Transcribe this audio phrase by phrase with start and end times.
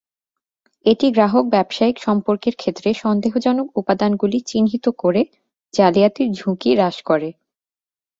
[0.85, 5.21] এটি গ্রাহক-ব্যবসায়িক সম্পর্কের ক্ষেত্রে সন্দেহজনক উপাদানগুলি চিহ্নিত করে
[5.73, 7.29] জালিয়াতির ঝুঁকি হ্রাস করে।